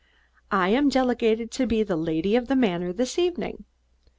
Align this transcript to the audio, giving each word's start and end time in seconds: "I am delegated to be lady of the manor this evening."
"I 0.49 0.69
am 0.69 0.89
delegated 0.89 1.51
to 1.51 1.67
be 1.67 1.83
lady 1.83 2.35
of 2.35 2.47
the 2.47 2.55
manor 2.55 2.91
this 2.91 3.19
evening." 3.19 3.65